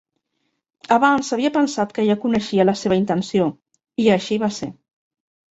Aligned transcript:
Abans 0.95 1.29
havia 1.37 1.51
pensat 1.57 1.93
que 1.97 2.05
ja 2.07 2.15
coneixia 2.23 2.67
la 2.71 2.75
seva 2.81 2.99
intenció, 3.03 3.47
i 4.07 4.11
així 4.19 4.41
va 4.47 4.53
ser. 4.59 4.73